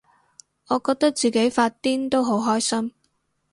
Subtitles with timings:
[0.65, 2.91] 我覺得自己發癲都好開心